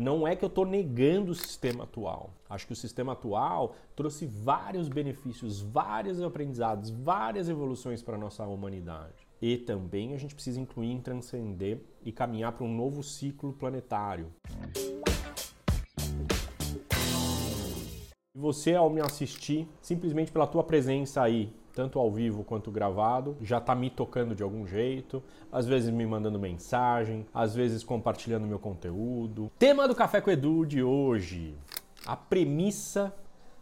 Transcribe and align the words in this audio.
Não 0.00 0.28
é 0.28 0.36
que 0.36 0.44
eu 0.44 0.48
estou 0.48 0.64
negando 0.64 1.32
o 1.32 1.34
sistema 1.34 1.82
atual. 1.82 2.30
Acho 2.48 2.68
que 2.68 2.72
o 2.72 2.76
sistema 2.76 3.14
atual 3.14 3.74
trouxe 3.96 4.26
vários 4.26 4.88
benefícios, 4.88 5.60
vários 5.60 6.22
aprendizados, 6.22 6.88
várias 6.88 7.48
evoluções 7.48 8.00
para 8.00 8.14
a 8.14 8.18
nossa 8.18 8.46
humanidade. 8.46 9.26
E 9.42 9.58
também 9.58 10.14
a 10.14 10.16
gente 10.16 10.36
precisa 10.36 10.60
incluir, 10.60 11.00
transcender 11.00 11.80
e 12.04 12.12
caminhar 12.12 12.52
para 12.52 12.64
um 12.64 12.72
novo 12.72 13.02
ciclo 13.02 13.52
planetário. 13.52 14.32
Você, 18.36 18.76
ao 18.76 18.88
me 18.88 19.00
assistir, 19.00 19.68
simplesmente 19.82 20.30
pela 20.30 20.46
tua 20.46 20.62
presença 20.62 21.22
aí, 21.22 21.52
tanto 21.78 22.00
ao 22.00 22.10
vivo 22.10 22.42
quanto 22.42 22.72
gravado, 22.72 23.36
já 23.40 23.58
está 23.58 23.72
me 23.72 23.88
tocando 23.88 24.34
de 24.34 24.42
algum 24.42 24.66
jeito, 24.66 25.22
às 25.52 25.64
vezes 25.64 25.90
me 25.90 26.04
mandando 26.04 26.36
mensagem, 26.36 27.24
às 27.32 27.54
vezes 27.54 27.84
compartilhando 27.84 28.48
meu 28.48 28.58
conteúdo. 28.58 29.48
Tema 29.56 29.86
do 29.86 29.94
Café 29.94 30.20
com 30.20 30.28
Edu 30.28 30.66
de 30.66 30.82
hoje: 30.82 31.54
a 32.04 32.16
premissa 32.16 33.14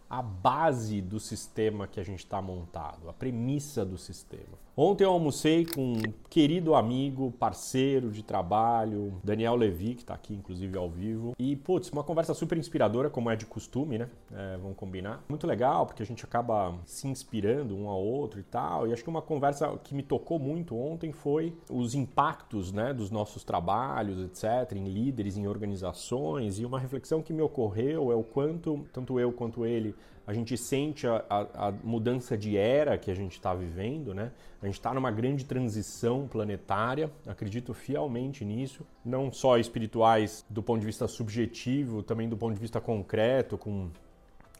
a 0.08 0.22
base 0.22 1.00
do 1.00 1.18
sistema 1.18 1.86
que 1.86 1.98
a 2.00 2.04
gente 2.04 2.20
está 2.20 2.40
montado, 2.40 3.08
a 3.08 3.12
premissa 3.12 3.84
do 3.84 3.98
sistema. 3.98 4.66
Ontem 4.78 5.04
eu 5.04 5.10
almocei 5.10 5.64
com 5.64 5.94
um 5.94 6.02
querido 6.28 6.74
amigo, 6.74 7.32
parceiro 7.38 8.10
de 8.10 8.22
trabalho, 8.22 9.14
Daniel 9.24 9.56
Levi, 9.56 9.94
que 9.94 10.02
está 10.02 10.12
aqui 10.12 10.34
inclusive 10.34 10.76
ao 10.76 10.90
vivo. 10.90 11.34
E, 11.38 11.56
putz, 11.56 11.88
uma 11.88 12.04
conversa 12.04 12.34
super 12.34 12.58
inspiradora, 12.58 13.08
como 13.08 13.30
é 13.30 13.36
de 13.36 13.46
costume, 13.46 13.96
né? 13.96 14.10
É, 14.30 14.58
vamos 14.58 14.76
combinar. 14.76 15.24
Muito 15.30 15.46
legal, 15.46 15.86
porque 15.86 16.02
a 16.02 16.06
gente 16.06 16.22
acaba 16.26 16.74
se 16.84 17.08
inspirando 17.08 17.74
um 17.74 17.88
ao 17.88 18.04
outro 18.04 18.38
e 18.38 18.42
tal. 18.42 18.86
E 18.86 18.92
acho 18.92 19.02
que 19.02 19.08
uma 19.08 19.22
conversa 19.22 19.78
que 19.82 19.94
me 19.94 20.02
tocou 20.02 20.38
muito 20.38 20.76
ontem 20.76 21.10
foi 21.10 21.56
os 21.70 21.94
impactos 21.94 22.70
né, 22.70 22.92
dos 22.92 23.10
nossos 23.10 23.42
trabalhos, 23.42 24.18
etc., 24.20 24.76
em 24.76 24.84
líderes, 24.84 25.38
em 25.38 25.46
organizações. 25.46 26.58
E 26.58 26.66
uma 26.66 26.78
reflexão 26.78 27.22
que 27.22 27.32
me 27.32 27.40
ocorreu 27.40 28.12
é 28.12 28.14
o 28.14 28.22
quanto, 28.22 28.86
tanto 28.92 29.18
eu 29.18 29.32
quanto 29.32 29.64
ele, 29.64 29.94
a 30.26 30.32
gente 30.32 30.56
sente 30.56 31.06
a, 31.06 31.24
a, 31.30 31.68
a 31.68 31.72
mudança 31.84 32.36
de 32.36 32.56
era 32.56 32.98
que 32.98 33.10
a 33.10 33.14
gente 33.14 33.32
está 33.32 33.54
vivendo, 33.54 34.12
né? 34.12 34.32
A 34.60 34.66
gente 34.66 34.74
está 34.74 34.92
numa 34.92 35.10
grande 35.10 35.44
transição 35.44 36.26
planetária, 36.26 37.10
acredito 37.26 37.72
fielmente 37.72 38.44
nisso, 38.44 38.84
não 39.04 39.32
só 39.32 39.56
espirituais 39.56 40.44
do 40.50 40.62
ponto 40.62 40.80
de 40.80 40.86
vista 40.86 41.06
subjetivo, 41.06 42.02
também 42.02 42.28
do 42.28 42.36
ponto 42.36 42.54
de 42.54 42.60
vista 42.60 42.80
concreto, 42.80 43.56
com 43.56 43.88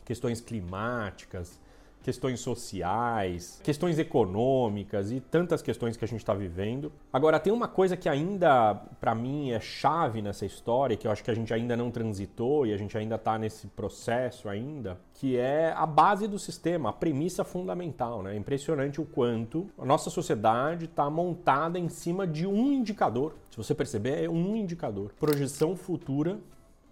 questões 0.04 0.40
climáticas, 0.40 1.58
questões 2.06 2.38
sociais, 2.38 3.60
questões 3.64 3.98
econômicas 3.98 5.10
e 5.10 5.18
tantas 5.18 5.60
questões 5.60 5.96
que 5.96 6.04
a 6.04 6.06
gente 6.08 6.20
está 6.20 6.32
vivendo. 6.32 6.92
Agora, 7.12 7.40
tem 7.40 7.52
uma 7.52 7.66
coisa 7.66 7.96
que 7.96 8.08
ainda, 8.08 8.76
para 9.00 9.12
mim, 9.12 9.50
é 9.50 9.58
chave 9.58 10.22
nessa 10.22 10.46
história, 10.46 10.96
que 10.96 11.08
eu 11.08 11.10
acho 11.10 11.24
que 11.24 11.32
a 11.32 11.34
gente 11.34 11.52
ainda 11.52 11.76
não 11.76 11.90
transitou 11.90 12.64
e 12.64 12.72
a 12.72 12.76
gente 12.76 12.96
ainda 12.96 13.16
está 13.16 13.36
nesse 13.36 13.66
processo 13.66 14.48
ainda, 14.48 15.00
que 15.14 15.36
é 15.36 15.72
a 15.76 15.84
base 15.84 16.28
do 16.28 16.38
sistema, 16.38 16.90
a 16.90 16.92
premissa 16.92 17.42
fundamental. 17.42 18.22
Né? 18.22 18.34
É 18.34 18.38
impressionante 18.38 19.00
o 19.00 19.04
quanto 19.04 19.68
a 19.76 19.84
nossa 19.84 20.08
sociedade 20.08 20.84
está 20.84 21.10
montada 21.10 21.76
em 21.76 21.88
cima 21.88 22.24
de 22.24 22.46
um 22.46 22.72
indicador. 22.72 23.34
Se 23.50 23.56
você 23.56 23.74
perceber, 23.74 24.22
é 24.22 24.30
um 24.30 24.54
indicador. 24.54 25.12
Projeção 25.18 25.74
futura 25.74 26.38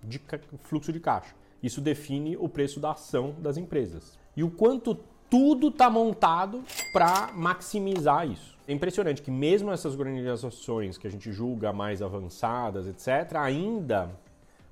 de 0.03 0.20
fluxo 0.65 0.92
de 0.92 0.98
caixa. 0.98 1.37
Isso 1.62 1.81
define 1.81 2.37
o 2.37 2.48
preço 2.48 2.81
da 2.81 2.91
ação 2.91 3.33
das 3.39 3.57
empresas 3.57 4.23
e 4.36 4.42
o 4.42 4.50
quanto 4.50 4.98
tudo 5.30 5.68
está 5.68 5.90
montado 5.90 6.62
para 6.92 7.30
maximizar 7.34 8.28
isso. 8.28 8.54
É 8.66 8.72
impressionante 8.72 9.20
que 9.20 9.30
mesmo 9.30 9.70
essas 9.70 9.98
organizações 9.98 10.96
que 10.96 11.06
a 11.06 11.10
gente 11.10 11.30
julga 11.32 11.72
mais 11.72 12.00
avançadas, 12.00 12.86
etc., 12.86 13.36
ainda 13.36 14.10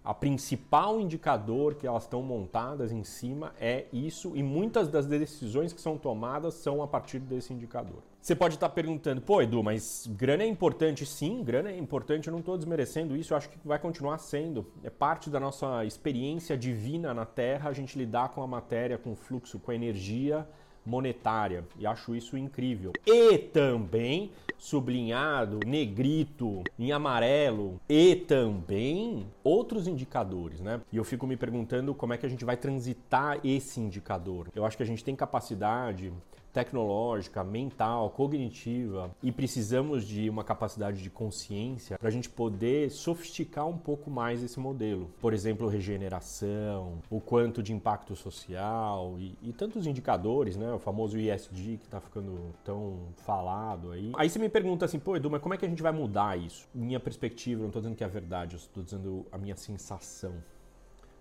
a 0.04 0.12
principal 0.12 1.00
indicador 1.00 1.74
que 1.74 1.86
elas 1.86 2.02
estão 2.02 2.22
montadas 2.22 2.90
em 2.90 3.04
cima 3.04 3.52
é 3.60 3.86
isso, 3.92 4.36
e 4.36 4.42
muitas 4.42 4.88
das 4.88 5.06
decisões 5.06 5.72
que 5.72 5.80
são 5.80 5.96
tomadas 5.96 6.54
são 6.54 6.82
a 6.82 6.88
partir 6.88 7.20
desse 7.20 7.52
indicador. 7.52 8.02
Você 8.20 8.34
pode 8.34 8.54
estar 8.54 8.68
perguntando, 8.68 9.20
pô, 9.20 9.42
Edu, 9.42 9.62
mas 9.62 10.08
grana 10.16 10.44
é 10.44 10.46
importante? 10.46 11.04
Sim, 11.04 11.42
grana 11.42 11.70
é 11.70 11.76
importante, 11.76 12.28
eu 12.28 12.32
não 12.32 12.38
estou 12.38 12.56
desmerecendo 12.56 13.16
isso, 13.16 13.32
eu 13.32 13.36
acho 13.36 13.48
que 13.48 13.58
vai 13.64 13.78
continuar 13.78 14.18
sendo. 14.18 14.66
É 14.82 14.90
parte 14.90 15.28
da 15.28 15.40
nossa 15.40 15.84
experiência 15.84 16.56
divina 16.56 17.12
na 17.12 17.24
Terra 17.24 17.70
a 17.70 17.72
gente 17.72 17.98
lidar 17.98 18.28
com 18.30 18.42
a 18.42 18.46
matéria, 18.46 18.98
com 18.98 19.12
o 19.12 19.16
fluxo, 19.16 19.58
com 19.58 19.70
a 19.70 19.74
energia 19.74 20.46
monetária 20.84 21.64
e 21.78 21.86
acho 21.86 22.14
isso 22.14 22.36
incrível. 22.36 22.92
E 23.06 23.38
também 23.38 24.32
sublinhado, 24.62 25.58
negrito, 25.66 26.62
em 26.78 26.92
amarelo 26.92 27.80
e 27.88 28.14
também 28.14 29.26
outros 29.42 29.88
indicadores, 29.88 30.60
né? 30.60 30.80
E 30.92 30.96
eu 30.96 31.02
fico 31.02 31.26
me 31.26 31.36
perguntando 31.36 31.92
como 31.92 32.12
é 32.12 32.16
que 32.16 32.24
a 32.24 32.28
gente 32.28 32.44
vai 32.44 32.56
transitar 32.56 33.40
esse 33.42 33.80
indicador. 33.80 34.46
Eu 34.54 34.64
acho 34.64 34.76
que 34.76 34.82
a 34.84 34.86
gente 34.86 35.02
tem 35.02 35.16
capacidade 35.16 36.12
tecnológica, 36.52 37.42
mental, 37.42 38.10
cognitiva 38.10 39.10
e 39.22 39.32
precisamos 39.32 40.04
de 40.04 40.28
uma 40.28 40.44
capacidade 40.44 41.02
de 41.02 41.10
consciência 41.10 41.98
para 41.98 42.08
a 42.08 42.12
gente 42.12 42.28
poder 42.28 42.90
sofisticar 42.90 43.66
um 43.66 43.78
pouco 43.78 44.10
mais 44.10 44.42
esse 44.42 44.60
modelo. 44.60 45.10
Por 45.20 45.32
exemplo, 45.32 45.68
regeneração, 45.68 46.98
o 47.10 47.20
quanto 47.20 47.62
de 47.62 47.72
impacto 47.72 48.14
social 48.14 49.16
e, 49.18 49.34
e 49.42 49.52
tantos 49.52 49.86
indicadores, 49.86 50.56
né? 50.56 50.72
O 50.72 50.78
famoso 50.78 51.18
ESG 51.18 51.78
que 51.78 51.86
está 51.86 52.00
ficando 52.00 52.54
tão 52.64 52.98
falado 53.16 53.92
aí. 53.92 54.12
Aí 54.16 54.28
você 54.28 54.38
me 54.38 54.48
pergunta 54.48 54.84
assim, 54.84 54.98
pô, 54.98 55.16
Edu, 55.16 55.30
mas 55.30 55.40
como 55.40 55.54
é 55.54 55.56
que 55.56 55.64
a 55.64 55.68
gente 55.68 55.82
vai 55.82 55.92
mudar 55.92 56.38
isso? 56.38 56.68
Minha 56.74 57.00
perspectiva, 57.00 57.60
não 57.60 57.68
estou 57.68 57.80
dizendo 57.80 57.96
que 57.96 58.04
é 58.04 58.08
verdade, 58.08 58.54
eu 58.54 58.58
estou 58.58 58.82
dizendo 58.82 59.26
a 59.32 59.38
minha 59.38 59.56
sensação 59.56 60.34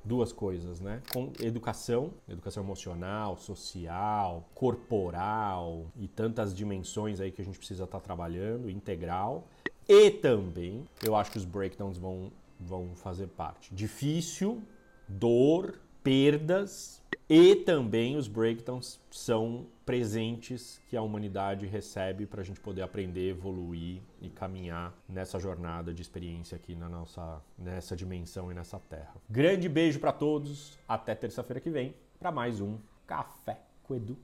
duas 0.04 0.32
coisas, 0.32 0.80
né? 0.80 1.02
Com 1.14 1.32
educação, 1.40 2.12
educação 2.28 2.64
emocional, 2.64 3.38
social, 3.38 4.50
corporal 4.54 5.86
e 5.96 6.08
tantas 6.08 6.54
dimensões 6.54 7.20
aí 7.20 7.32
que 7.32 7.42
a 7.42 7.46
gente 7.46 7.58
precisa 7.58 7.84
estar 7.84 8.00
tá 8.00 8.04
trabalhando, 8.04 8.70
integral. 8.70 9.48
E 9.88 10.10
também, 10.10 10.86
eu 11.04 11.16
acho 11.16 11.32
que 11.32 11.38
os 11.38 11.46
breakdowns 11.46 11.98
vão, 11.98 12.32
vão 12.60 12.96
fazer 12.96 13.28
parte. 13.28 13.74
Difícil, 13.74 14.62
dor, 15.08 15.80
perdas, 16.04 17.02
e 17.30 17.56
também 17.56 18.18
os 18.18 18.28
breakdowns 18.28 19.00
são 19.10 19.66
presentes 19.92 20.82
que 20.88 20.96
a 20.96 21.02
humanidade 21.02 21.66
recebe 21.66 22.26
para 22.26 22.40
a 22.40 22.44
gente 22.46 22.62
poder 22.62 22.82
aprender, 22.82 23.28
evoluir 23.28 24.02
e 24.22 24.30
caminhar 24.30 24.96
nessa 25.06 25.38
jornada 25.38 25.94
de 25.94 26.02
experiência 26.02 26.56
aqui 26.56 26.74
na 26.76 26.88
nossa 26.88 27.42
nessa 27.58 27.94
dimensão 27.94 28.50
e 28.50 28.56
nessa 28.56 28.80
terra. 28.80 29.14
Grande 29.30 29.68
beijo 29.68 30.00
para 30.00 30.14
todos, 30.14 30.80
até 30.88 31.14
terça-feira 31.14 31.60
que 31.60 31.70
vem 31.70 31.94
para 32.18 32.32
mais 32.32 32.62
um 32.62 32.78
Café 33.06 33.60
com 33.84 33.94
Edu. 33.94 34.18